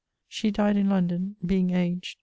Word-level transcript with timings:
She 0.27 0.49
dyed 0.49 0.77
in 0.77 0.89
London... 0.89 1.35
being 1.45 1.69
aged 1.69 2.17